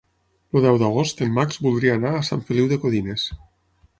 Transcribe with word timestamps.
El 0.59 0.63
deu 0.67 0.79
d'agost 0.83 1.21
en 1.25 1.35
Max 1.35 1.59
voldria 1.67 1.99
anar 1.99 2.13
a 2.19 2.23
Sant 2.31 2.43
Feliu 2.47 2.69
de 2.73 2.83
Codines. 2.87 3.29